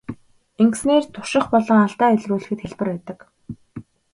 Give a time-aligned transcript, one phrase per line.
[0.63, 3.19] Ингэснээр турших болон алдаа илрүүлэхэд хялбар байдаг.